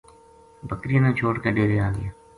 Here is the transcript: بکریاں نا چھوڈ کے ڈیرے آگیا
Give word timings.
بکریاں 0.69 1.01
نا 1.03 1.11
چھوڈ 1.17 1.35
کے 1.43 1.49
ڈیرے 1.55 1.77
آگیا 1.87 2.09